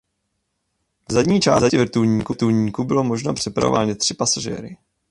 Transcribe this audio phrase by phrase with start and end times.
[1.09, 1.77] V zadní části
[2.25, 4.77] vrtulníku bylo možno přepravovat maximálně tři pasažéry.